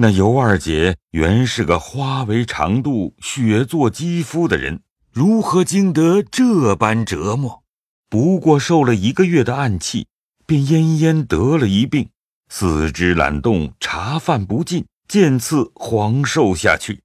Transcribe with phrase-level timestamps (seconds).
[0.00, 4.80] 那尤二姐原是个花为长度、血做肌肤的人，
[5.12, 7.64] 如何经得这般折磨？
[8.08, 10.06] 不过受了一个月的暗器，
[10.46, 12.10] 便奄奄得了一病，
[12.48, 17.00] 四肢懒动，茶饭不进，渐次黄瘦下去。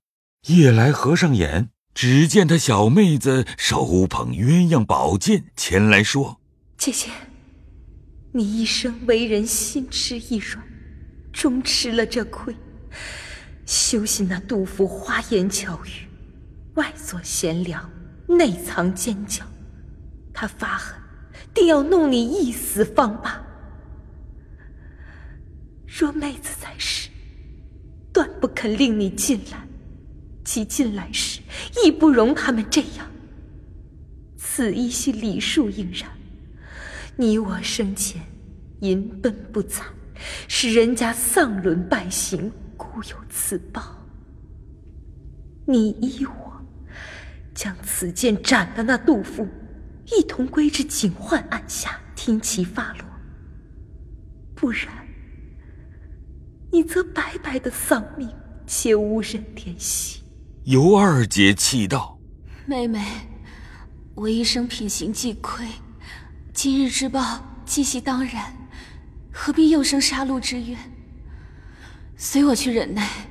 [0.45, 6.39] 夜来合上眼，只见他小妹子手捧鸳鸯宝剑前来说
[6.77, 7.09] ：“姐姐，
[8.33, 10.63] 你一生为人心痴意软，
[11.31, 12.55] 终吃了这亏。
[13.65, 16.07] 修习那杜甫花言巧语，
[16.75, 17.89] 外作贤良，
[18.27, 19.41] 内藏奸狡。”
[20.33, 20.99] 他发狠，
[21.53, 23.41] 定要弄你一死方罢。
[25.85, 27.09] 若妹子在世，
[28.11, 29.59] 断不肯令你进来；
[30.43, 31.39] 即进来时，
[31.85, 33.07] 亦不容他们这样。
[34.35, 36.09] 此一系礼数应然。
[37.15, 38.19] 你我生前
[38.79, 39.85] 淫奔不惨，
[40.47, 42.51] 使人家丧伦败行，
[42.91, 43.81] 故有此报。
[45.65, 46.61] 你依我，
[47.55, 49.47] 将此剑斩了那杜甫。
[50.05, 53.05] 一同归至警幻案下听其发落，
[54.53, 55.07] 不然，
[56.73, 58.29] 你则白白的丧命，
[58.67, 60.21] 且无人怜惜。
[60.65, 62.19] 尤二姐气道
[62.67, 63.01] ：“妹妹，
[64.13, 65.65] 我一生品行既亏，
[66.53, 68.53] 今日之报既系当然，
[69.31, 70.77] 何必又生杀戮之冤？
[72.25, 73.27] 随我去忍耐。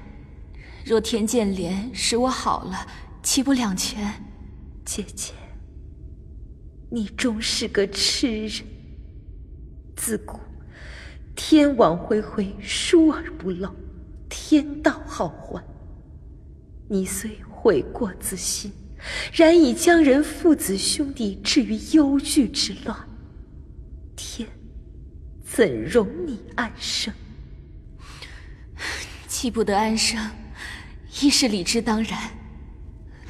[0.85, 2.87] 若天剑莲使我好了，
[3.23, 4.13] 岂不两全？
[4.85, 5.33] 姐姐。”
[6.93, 8.63] 你终是个痴人。
[9.97, 10.39] 自古
[11.35, 13.75] 天网恢恢，疏而不漏，
[14.29, 15.65] 天道好还。
[16.87, 18.71] 你虽悔过自新，
[19.33, 23.09] 然已将人父子兄弟置于忧惧之乱，
[24.15, 24.47] 天
[25.43, 27.15] 怎容你安生？
[29.43, 30.31] 既不得安生，
[31.21, 32.31] 亦是理之当然。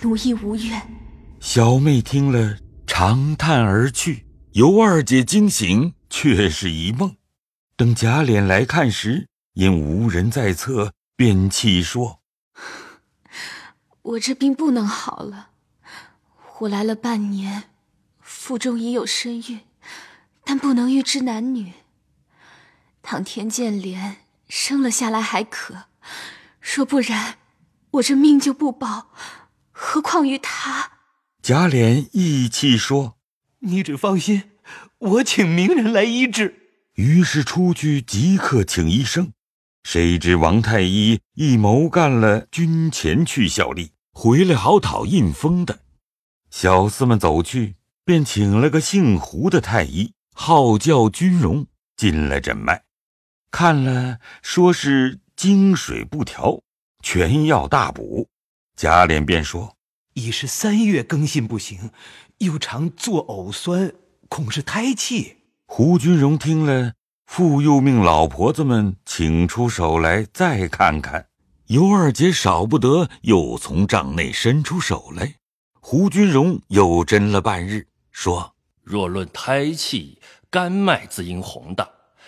[0.02, 0.82] 奴亦无怨。
[1.40, 2.58] 小妹听了。
[2.86, 7.16] 长叹而去，尤二姐惊醒，却是一梦。
[7.76, 12.20] 等贾琏来看时，因无人在侧，便泣说
[14.02, 15.52] ：“我这病不能好了。
[16.58, 17.70] 我来了半年，
[18.20, 19.60] 腹中已有身孕，
[20.44, 21.72] 但不能预知男女。
[23.02, 25.84] 倘天见莲生了下来还可，
[26.60, 27.38] 若不然，
[27.92, 29.12] 我这命就不保。
[29.70, 30.92] 何况于他。”
[31.42, 33.18] 贾琏义气说
[33.60, 34.50] ：“你只放心，
[34.98, 36.58] 我请名人来医治。”
[36.94, 39.32] 于是出去即刻请医生。
[39.82, 45.80] 谁知王太医一谋干了军前去效力，回来好讨印封的。
[46.50, 47.74] 小厮们走去，
[48.04, 52.84] 便请了个姓胡的太医，号叫军荣，进来诊脉，
[53.50, 56.60] 看了说是经水不调，
[57.02, 58.28] 全要大补。
[58.76, 59.76] 贾琏便说。
[60.14, 61.90] 已是三月更新不行，
[62.38, 63.92] 又常作呕酸，
[64.28, 65.38] 恐是胎气。
[65.66, 66.92] 胡君荣听了，
[67.26, 71.26] 复又命老婆子们请出手来再看看。
[71.66, 75.34] 尤二姐少不得又从帐内伸出手来。
[75.80, 78.54] 胡君荣又斟了半日，说
[78.84, 81.84] ：“若论胎气，肝脉自应宏大；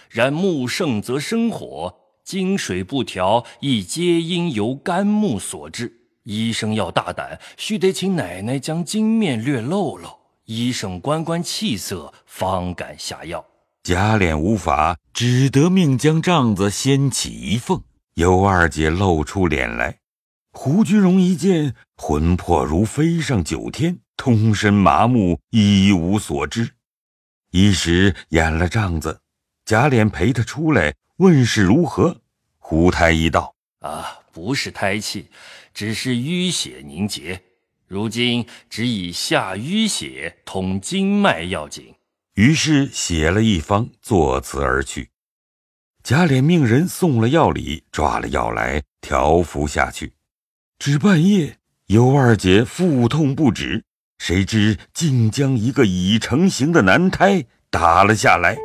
[0.08, 1.94] 然木盛则生火，
[2.24, 10.08] 经水不调，亦皆因由肝木所致。”医生要大胆，须得请奶奶将经面略露露，
[10.46, 13.44] 医生观观气色，方敢下药。
[13.82, 17.82] 贾琏无法，只得命将帐子掀起一缝，
[18.14, 19.98] 尤二姐露出脸来。
[20.52, 26.70] 胡君荣一见，魂魄如飞上九天，通身麻木，一无所知。
[27.50, 29.20] 一时掩了帐子，
[29.66, 32.20] 贾琏陪他出来问是如何。
[32.58, 35.26] 胡太医道：“啊，不是胎气。”
[35.74, 37.42] 只是淤血凝结，
[37.88, 41.92] 如今只以下淤血通经脉要紧。
[42.34, 45.10] 于是写了一方，作辞而去。
[46.04, 50.12] 贾琏命人送了药礼，抓了药来调服下去。
[50.78, 53.82] 只半夜，尤二姐腹痛不止，
[54.18, 58.56] 谁知竟将一个已成形的男胎打了下来，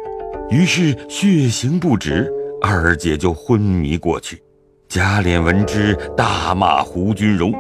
[0.52, 2.31] 于是血行不止，
[2.62, 4.42] 二姐就昏迷过去。
[4.88, 7.54] 贾琏闻之，大骂胡君荣，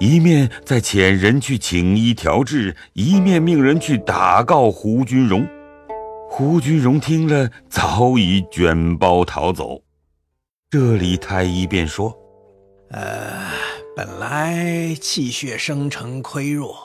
[0.00, 5.46] 一面在遣人去请医调治，一面命人去打告胡君荣。
[6.28, 9.80] 胡君荣听了，早已卷包逃走。
[10.70, 12.12] 这里太医便说
[12.90, 13.50] ：“呃，
[13.94, 16.76] 本来气血生成亏弱，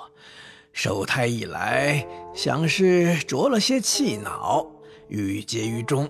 [0.74, 2.06] 受胎以来，
[2.36, 4.66] 想是着了些气恼，
[5.08, 6.08] 郁结于中。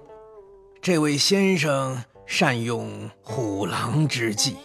[0.88, 4.56] 这位先生。”善用虎狼之计。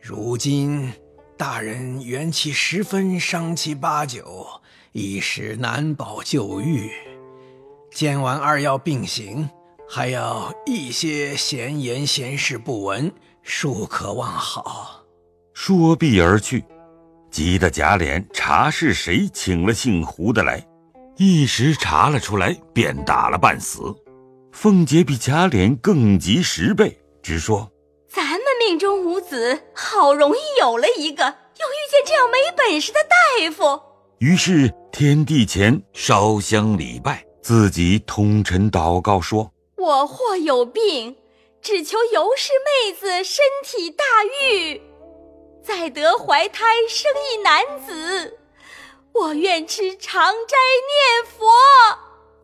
[0.00, 0.92] 如今
[1.36, 4.46] 大人元气十分，伤其八九，
[4.92, 6.88] 一时难保救愈。
[7.92, 9.50] 煎完二药并行，
[9.88, 13.12] 还要一些闲言闲事不闻，
[13.42, 15.02] 庶可望好。
[15.52, 16.64] 说毕而去，
[17.28, 20.64] 急得贾琏查是谁请了姓胡的来，
[21.16, 23.92] 一时查了出来，便打了半死。
[24.52, 27.70] 凤姐比贾琏更急十倍，直说
[28.08, 33.80] ：“咱们命中无子，好容易有了一个，又遇见这样没本事的大夫。”
[34.18, 41.16] 于是天地前烧香礼拜，自己通晨祷告说：“我或有病，
[41.62, 44.04] 只求尤氏妹子身体大
[44.44, 44.82] 愈，
[45.64, 48.38] 再得怀胎生一男子，
[49.14, 50.56] 我愿吃长斋
[51.22, 51.46] 念佛。”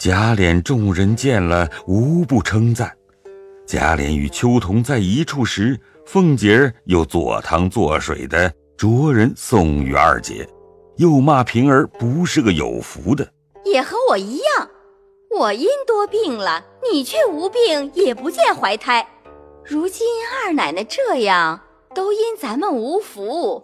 [0.06, 2.96] 贾琏众人见了，无不称赞。
[3.66, 10.48] 贾琏与秋桐在一处时，凤姐儿又做汤做水的着人送与二姐，
[10.98, 13.28] 又骂平儿不是个有福的，
[13.64, 14.70] 也和我一样。
[15.36, 19.04] 我因多病了，你却无病，也不见怀胎。
[19.64, 21.60] 如今二奶奶这样，
[21.96, 23.60] 都因咱们无福，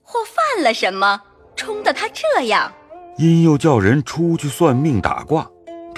[0.00, 1.20] 或犯了什么，
[1.54, 2.72] 冲得她这样。
[3.18, 5.46] 因又叫人出去算命打卦。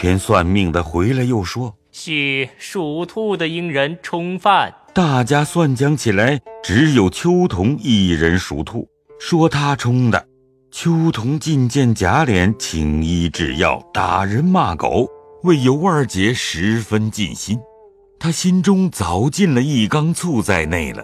[0.05, 8.87] 偏算命的回来又说：“是属兔的阴人冲犯。”大家算讲起来，只有秋桐一人属兔，
[9.19, 10.29] 说他冲的。
[10.71, 15.09] 秋桐进见贾琏，请医治药，打人骂狗，
[15.43, 17.59] 为尤二姐十分尽心。
[18.21, 21.03] 他心中早进了一缸醋在内了。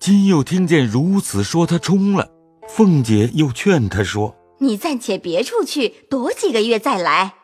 [0.00, 2.28] 今又听见如此说，他冲了。
[2.68, 7.34] 凤姐又劝他说：“你暂且别出去，躲几个月再来。”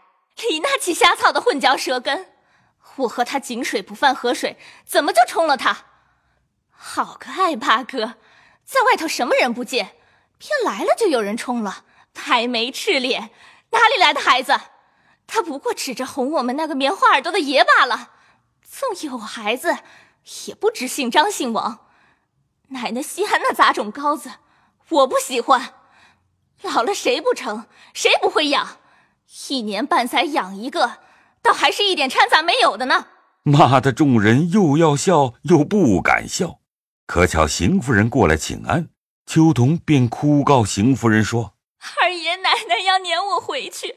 [0.48, 2.32] 李那起瞎操的混嚼舌根，
[2.96, 5.84] 我和他井水不犯河水，怎么就冲了他？
[6.70, 8.14] 好个爱八哥，
[8.64, 9.96] 在外头什么人不见，
[10.38, 11.84] 偏来了就有人冲了，
[12.14, 13.30] 抬眉赤脸，
[13.70, 14.58] 哪里来的孩子？
[15.26, 18.14] 他不过指着哄我们那个棉花耳朵的爷罢了。
[18.62, 19.78] 纵有孩子，
[20.46, 21.86] 也不知姓张姓王。
[22.68, 24.32] 奶奶稀罕那杂种羔子，
[24.88, 25.74] 我不喜欢。
[26.62, 27.66] 老了谁不成？
[27.94, 28.79] 谁不会养？
[29.48, 30.98] 一年半载养一个，
[31.40, 33.06] 倒还是一点掺杂没有的呢。
[33.44, 36.58] 骂的众人又要笑又不敢笑。
[37.06, 38.88] 可巧邢夫人过来请安，
[39.26, 41.54] 秋桐便哭告邢夫人说
[42.02, 43.96] ：“二爷奶奶要撵我回去，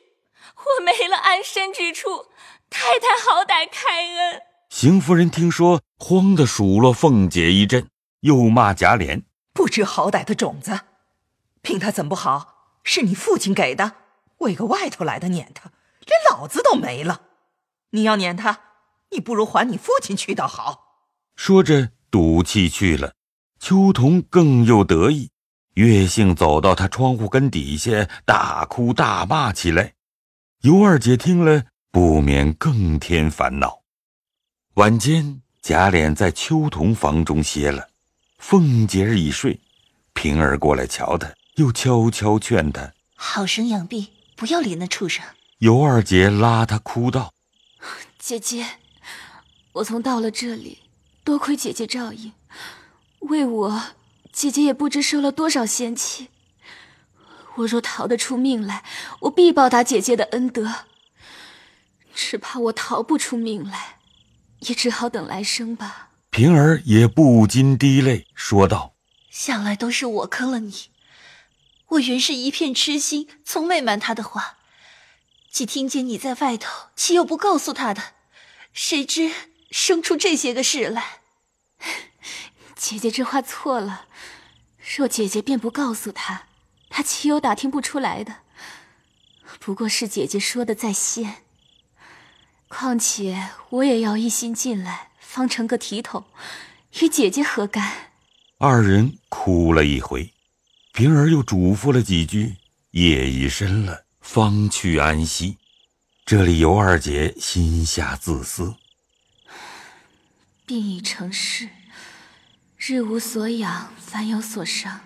[0.56, 2.28] 我没了安身之处，
[2.70, 7.88] 太太好歹开恩。”邢夫人听说，慌的数落凤姐一阵，
[8.22, 10.80] 又骂贾琏不知好歹的种子，
[11.62, 12.80] 凭他怎不好？
[12.84, 13.94] 是你父亲给的。
[14.40, 15.72] 为个外头来的撵他，
[16.06, 17.22] 连老子都没了。
[17.92, 18.62] 你要撵他，
[19.12, 21.08] 你不如还你父亲去倒好。
[21.36, 23.14] 说着赌气去了。
[23.60, 25.32] 秋桐更又得意，
[25.76, 29.94] 月性走到他窗户根底下，大哭大骂起来。
[30.64, 33.84] 尤二姐听了，不免更添烦恼。
[34.74, 37.88] 晚间，贾琏在秋桐房中歇了，
[38.38, 39.62] 凤姐儿已睡，
[40.14, 44.08] 平儿过来瞧他，又悄悄劝他好生养病。
[44.44, 45.24] 不要理那畜生！
[45.60, 47.32] 尤二姐拉他哭道
[48.20, 48.66] ：“姐姐，
[49.72, 50.80] 我从到了这里，
[51.24, 52.34] 多亏姐姐照应，
[53.20, 53.82] 为我，
[54.34, 56.28] 姐姐也不知受了多少仙气。
[57.56, 58.84] 我若逃得出命来，
[59.22, 60.70] 我必报答姐姐的恩德。
[62.14, 64.00] 只怕我逃不出命来，
[64.60, 68.96] 也只好等来生吧。”平儿也不禁滴泪，说道
[69.32, 70.74] ：“向来都是我坑了你。”
[71.94, 74.58] 我原是一片痴心，从未瞒他的话。
[75.52, 78.14] 既听见你在外头，岂有不告诉他的？
[78.74, 79.32] 谁知
[79.70, 81.20] 生出这些个事来。
[82.76, 84.08] 姐姐这话错了。
[84.98, 86.48] 若姐姐便不告诉他，
[86.90, 88.38] 他岂有打听不出来的？
[89.60, 91.44] 不过是姐姐说的在先。
[92.68, 96.26] 况且我也要一心进来，方成个体统，
[97.00, 98.12] 与姐姐何干？
[98.58, 100.34] 二人哭了一回。
[100.94, 102.58] 平儿又嘱咐了几句，
[102.92, 105.58] 夜已深了，方去安息。
[106.24, 108.76] 这里尤二姐心下自私，
[110.68, 111.70] 病已成事，
[112.78, 115.02] 日无所养，烦有所伤，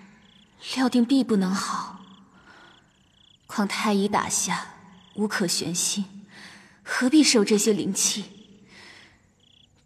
[0.76, 2.04] 料定必不能好。
[3.46, 4.74] 况太医打下，
[5.14, 6.04] 无可悬心，
[6.82, 8.26] 何必受这些灵气？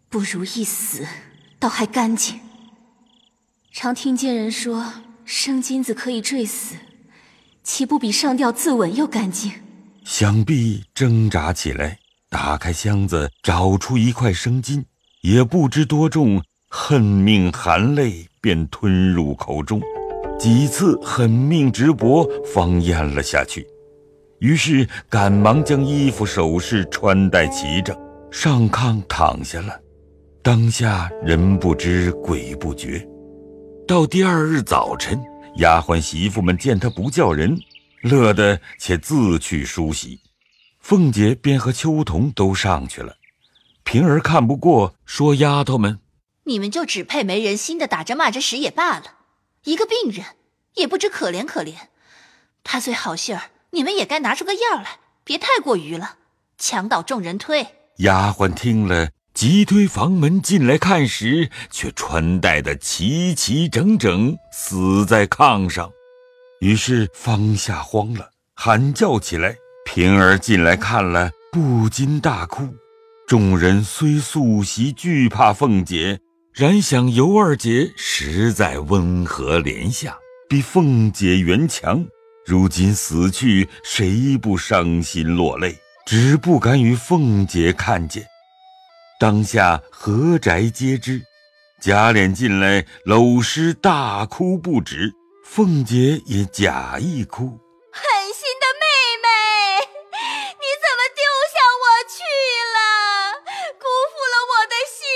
[0.09, 1.07] 不如一死，
[1.57, 2.41] 倒还干净。
[3.71, 4.95] 常听见人说。
[5.25, 6.75] 生金子可以坠死，
[7.63, 9.51] 岂不比上吊自刎又干净？
[10.03, 11.97] 想必挣扎起来，
[12.29, 14.85] 打开箱子，找出一块生金，
[15.21, 19.81] 也不知多重，恨命含泪便吞入口中，
[20.37, 23.65] 几次狠命直搏，方咽了下去。
[24.39, 27.97] 于是赶忙将衣服首饰穿戴齐整，
[28.29, 29.79] 上炕躺下了。
[30.41, 33.07] 当下人不知鬼不觉。
[33.85, 35.21] 到第二日早晨，
[35.57, 37.59] 丫鬟媳妇们见他不叫人，
[38.01, 40.21] 乐得且自去梳洗。
[40.79, 43.17] 凤姐便和秋桐都上去了。
[43.83, 45.99] 平儿看不过，说：“丫头们，
[46.45, 49.03] 你们就只配没人心的打着骂着使也罢了。
[49.65, 50.25] 一个病人，
[50.75, 51.73] 也不知可怜可怜。
[52.63, 56.15] 他虽好信儿，你们也该拿出个样来，别太过于了，
[56.57, 57.67] 墙倒众人推。”
[57.99, 65.91] 丫鬟听了，急推房门进来看时，却穿戴的齐齐整整，死在炕上。
[66.59, 69.55] 于是方下慌了，喊叫起来。
[69.85, 72.67] 平儿进来看了，不禁大哭。
[73.27, 76.19] 众人虽素习惧怕凤姐，
[76.53, 80.15] 然想尤二姐实在温和怜下，
[80.47, 82.05] 比凤姐原强。
[82.45, 85.75] 如今死去，谁不伤心落泪？
[86.05, 88.25] 只不敢与凤姐看见。
[89.23, 91.21] 当下何宅皆知，
[91.79, 95.13] 贾琏进来搂尸大哭不止，
[95.45, 97.45] 凤姐也假意哭。
[97.45, 98.03] 狠
[98.33, 98.85] 心的妹
[99.23, 99.29] 妹，
[100.59, 102.19] 你怎么丢下我去
[102.75, 102.77] 了？
[103.79, 105.07] 辜负了我的心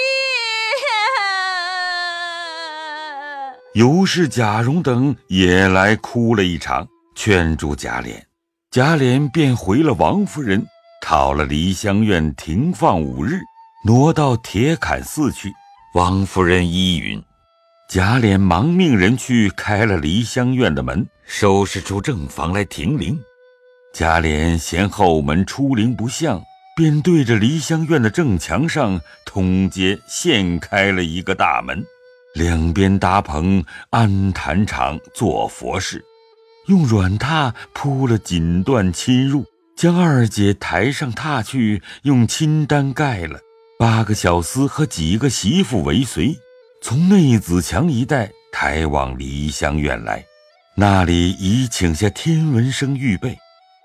[3.73, 8.23] 尤氏、贾蓉等也来哭了一场，劝住贾琏。
[8.71, 10.65] 贾琏便回了王夫人，
[11.01, 13.41] 讨了梨香院停放五日，
[13.87, 15.53] 挪到铁槛寺去。
[15.93, 17.23] 王夫人依允，
[17.89, 23.17] 贾琏忙命人去开了梨香院的门，收拾出正房来停灵。
[23.93, 26.43] 贾琏嫌后门出灵不像，
[26.75, 31.81] 便对着梨香院的正墙上通街现开了一个大门。
[32.35, 36.03] 两边搭棚安坛场做佛事，
[36.67, 39.45] 用软榻铺了锦缎侵入，
[39.77, 43.39] 将二姐抬上榻去，用青单盖了。
[43.79, 46.35] 八个小厮和几个媳妇为随，
[46.81, 50.25] 从内子墙一带抬往梨香院来。
[50.75, 53.37] 那里已请下天文生预备，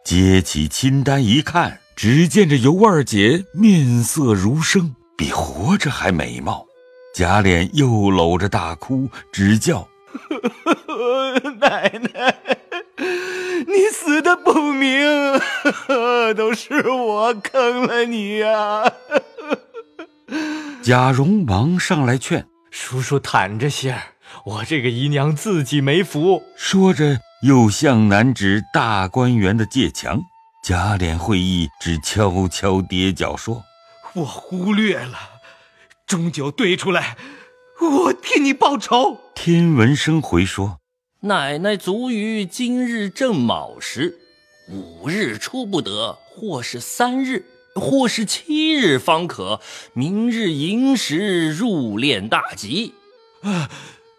[0.03, 6.65] 接起清单一看，只见这尤二姐面色如生，比活着还美貌。
[7.15, 9.87] 贾琏又搂着大哭，直叫：
[11.61, 12.39] “奶奶，
[12.97, 14.99] 你死的不明，
[16.35, 18.91] 都是我坑了你呀！”
[20.83, 24.03] 贾蓉忙上来劝：“叔叔坦着些儿，
[24.45, 30.21] 我这个姨娘自己没福。”说着又向南指大观园的界墙。
[30.65, 33.63] 贾琏会意，只悄悄跌脚说
[34.15, 35.17] ：“我忽略了。”
[36.05, 37.17] 终究对出来，
[37.81, 39.21] 我替你报仇。
[39.37, 40.79] 天闻声回说
[41.23, 44.19] ：“奶奶卒于今日正卯时，
[44.69, 49.61] 五日出不得，或是三日，或是七日方可。
[49.93, 52.95] 明日寅时入殓大吉。
[53.43, 53.71] 啊，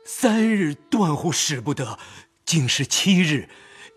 [0.06, 1.98] 三日断乎使不得，
[2.46, 3.50] 竟是七日，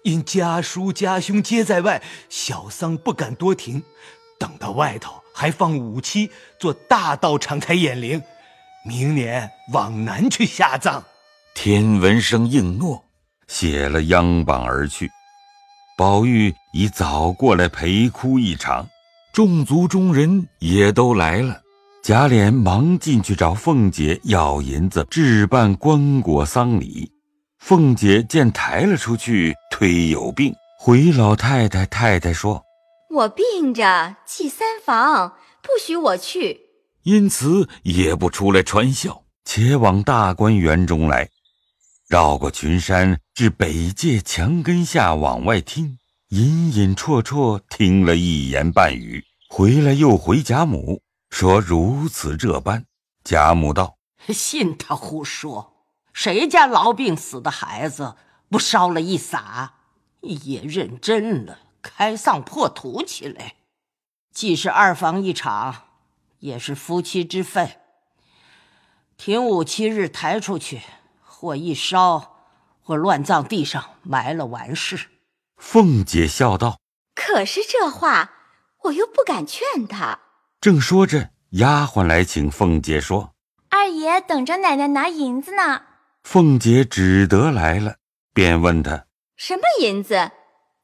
[0.05, 3.83] 因家叔家兄皆在外，小丧不敢多停。
[4.39, 8.23] 等到外头。”还放五七做大道场才掩灵，
[8.87, 11.05] 明年往南去下葬。
[11.55, 13.05] 天文生应诺，
[13.47, 15.11] 写了央榜而去。
[15.99, 18.89] 宝玉已早过来陪哭一场，
[19.37, 21.61] 众族中人也都来了。
[22.03, 27.13] 贾琏忙进去找凤姐要银子置办棺椁丧礼。
[27.59, 32.65] 凤姐见抬了出去，推有病，回老太太太太说。
[33.15, 36.59] 我病着，祭三房，不许我去，
[37.03, 41.29] 因此也不出来传孝，且往大观园中来，
[42.09, 45.99] 绕过群山，至北界墙根下往外听，
[46.31, 52.85] 隐隐绰绰听了一言半语，回来又回贾母说如此这般。
[53.23, 53.99] 贾母道
[54.35, 58.17] ：“信他胡说，谁家痨病死的孩子
[58.49, 59.75] 不烧了一撒，
[60.23, 63.55] 也认真了。”开丧破土起来，
[64.33, 65.85] 既是二房一场，
[66.41, 67.71] 也是夫妻之分。
[69.17, 70.83] 停五七日抬出去，
[71.23, 72.39] 或一烧，
[72.83, 75.11] 或乱葬地上埋了完事。
[75.57, 76.79] 凤姐笑道
[77.15, 78.33] ：“可是这话，
[78.85, 80.21] 我又不敢劝他。”
[80.61, 83.33] 正说着，丫鬟来请凤姐说
[83.71, 85.83] ：“二爷等着奶奶拿银子呢。”
[86.23, 87.97] 凤姐只得来了，
[88.33, 90.33] 便问他：“什么银子？”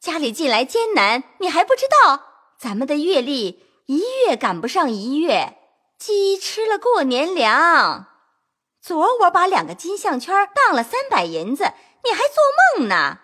[0.00, 2.22] 家里近来艰难，你还不知道？
[2.58, 5.58] 咱们的月例一月赶不上一月，
[5.98, 8.06] 鸡吃了过年粮。
[8.80, 11.72] 昨儿我把两个金项圈当了三百银子，
[12.04, 13.20] 你还做梦呢？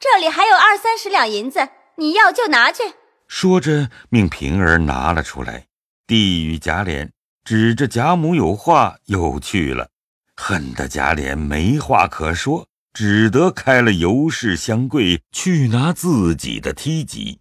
[0.00, 2.84] 这里还有二三十两银子，你要就拿去。
[3.26, 5.66] 说着，命平儿拿了出来，
[6.06, 7.10] 递与贾琏，
[7.44, 9.90] 指着贾母有话，又去了。
[10.36, 17.40] 恨得贾琏没话可说，只得开了尤氏香柜去拿自己的梯级。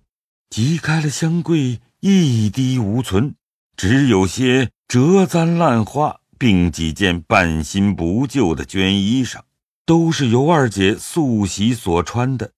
[0.49, 3.35] 即开了香柜，一滴无存，
[3.75, 9.41] 只有些折簪烂花，并几件半新不旧的绢衣裳。
[9.87, 12.51] 都是尤二姐素习所穿的，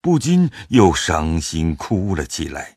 [0.00, 2.76] 不禁又伤心哭了起来。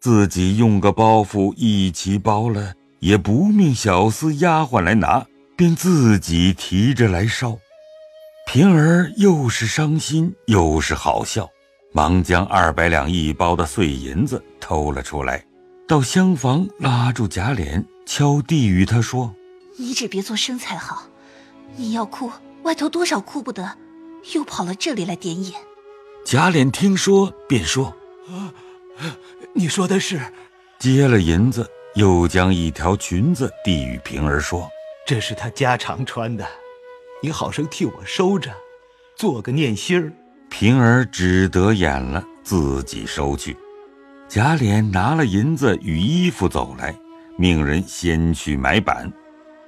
[0.00, 5.26] 自己用个包袱一起包了，也不命小厮丫鬟来拿，
[5.58, 7.58] 便自己提着来烧。
[8.46, 11.46] 平儿又是伤心又是好笑，
[11.92, 15.44] 忙将二百两一包的碎银子偷了出来，
[15.86, 19.34] 到厢房拉住贾琏，悄地与他说
[19.76, 21.08] ：“你只别做声才好，
[21.76, 22.30] 你要哭。”
[22.64, 23.76] 外头多少哭不得，
[24.34, 25.52] 又跑了这里来点眼。
[26.24, 27.94] 贾琏听说，便说
[28.28, 28.52] ：“啊
[29.52, 30.18] 你说的是。”
[30.80, 34.68] 接了银子，又将一条裙子递与平儿，说
[35.06, 36.46] ：“这是他家常穿的，
[37.22, 38.50] 你好生替我收着，
[39.14, 40.10] 做个念心儿。”
[40.48, 43.54] 平儿只得演了，自己收去。
[44.26, 46.94] 贾琏拿了银子与衣服走来，
[47.36, 49.12] 命人先去买板，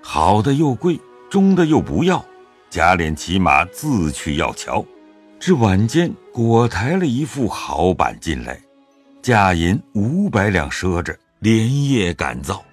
[0.03, 0.99] 好的又贵，
[1.29, 2.25] 中的又不要。
[2.71, 4.85] 贾琏骑马自去要瞧，
[5.39, 8.61] 至晚间果抬了一副好板进来，
[9.23, 12.65] 价银五百两赊着，连夜赶造，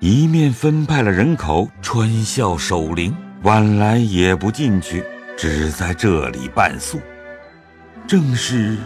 [0.00, 5.04] 一面分派了人口穿校守灵，晚来也不进去，
[5.36, 7.00] 只在这里伴宿。
[8.06, 8.76] 正是。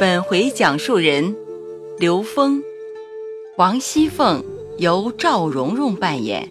[0.00, 1.36] 本回讲述人：
[1.98, 2.62] 刘峰、
[3.58, 4.42] 王熙凤
[4.78, 6.50] 由赵蓉蓉扮演，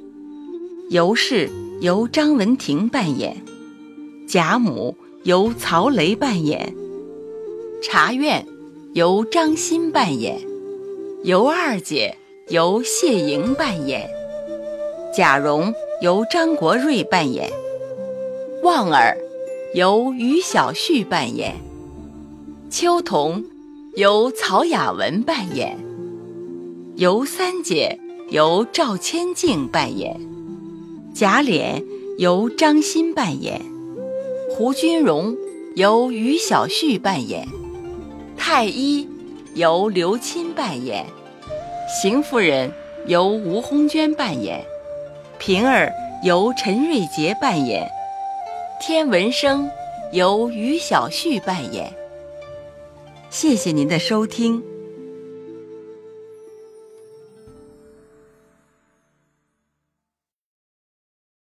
[0.91, 1.49] 尤氏
[1.81, 3.43] 由张文婷扮演，
[4.27, 6.75] 贾母由曹雷扮演，
[7.81, 8.45] 茶院
[8.93, 10.39] 由张欣扮演，
[11.23, 12.15] 尤二姐
[12.49, 14.07] 由谢莹扮演，
[15.11, 17.51] 贾蓉由张国瑞扮演，
[18.61, 19.17] 旺儿
[19.73, 21.55] 由于小旭扮演。
[22.69, 23.43] 秋桐
[23.95, 25.75] 由曹雅文扮演，
[26.97, 30.15] 尤三姐由赵千静扮演，
[31.11, 31.83] 贾琏
[32.19, 33.59] 由张欣扮演，
[34.51, 35.35] 胡君荣
[35.75, 37.47] 由于小旭扮演，
[38.37, 39.07] 太医
[39.55, 41.07] 由刘钦扮演，
[42.03, 42.71] 邢夫人
[43.07, 44.63] 由吴红娟扮演，
[45.39, 45.91] 平儿
[46.23, 47.89] 由陈瑞杰扮演，
[48.79, 49.67] 天文生
[50.11, 51.91] 由于小旭扮演。
[53.29, 54.78] 谢谢您的收听。